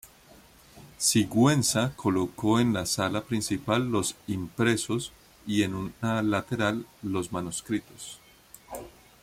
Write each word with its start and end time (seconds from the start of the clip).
Sigüenza 0.97 1.93
colocó 1.95 2.59
en 2.59 2.73
la 2.73 2.87
Sala 2.87 3.21
Principal 3.23 3.91
los 3.91 4.15
impresos 4.25 5.11
y 5.45 5.61
en 5.61 5.75
una 5.75 6.23
lateral 6.23 6.87
los 7.03 7.31
manuscritos. 7.31 8.17